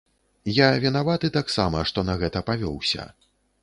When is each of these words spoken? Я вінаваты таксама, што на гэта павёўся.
Я 0.55 0.69
вінаваты 0.85 1.31
таксама, 1.37 1.87
што 1.93 2.09
на 2.11 2.19
гэта 2.25 2.47
павёўся. 2.53 3.11